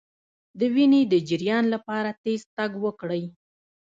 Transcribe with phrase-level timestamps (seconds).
[0.59, 3.23] د وینې د جریان لپاره تېز تګ وکړئ